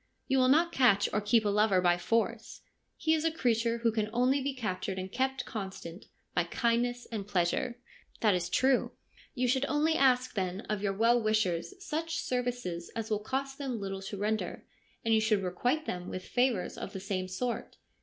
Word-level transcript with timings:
You 0.27 0.39
will 0.39 0.47
not 0.47 0.71
catch 0.71 1.07
or 1.13 1.21
keep 1.21 1.45
a 1.45 1.49
lover 1.49 1.79
by 1.79 1.99
force. 1.99 2.61
He 2.97 3.13
is 3.13 3.23
a 3.23 3.29
creature 3.31 3.77
who 3.83 3.91
can 3.91 4.09
only 4.11 4.41
be 4.41 4.55
captured 4.55 4.97
and 4.97 5.11
kept 5.11 5.45
constant 5.45 6.07
by 6.33 6.45
kindness 6.45 7.05
and 7.11 7.27
pleasure.'' 7.27 7.77
That 8.21 8.33
is 8.33 8.49
true.'' 8.49 8.93
You 9.35 9.47
should 9.47 9.65
only 9.67 9.93
ask 9.93 10.33
then 10.33 10.61
of 10.61 10.81
your 10.81 10.93
well 10.93 11.21
wishers 11.21 11.75
such 11.85 12.17
services 12.17 12.89
as 12.95 13.11
will 13.11 13.19
cost 13.19 13.59
them 13.59 13.79
little 13.79 14.01
to 14.01 14.17
render, 14.17 14.65
and 15.05 15.13
you 15.13 15.21
should 15.21 15.43
requite 15.43 15.85
them 15.85 16.09
with 16.09 16.25
favours 16.25 16.79
of 16.79 16.93
the 16.93 16.99
same 16.99 17.27
sort. 17.27 17.77